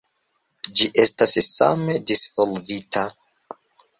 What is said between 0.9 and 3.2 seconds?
estas same disvolvita.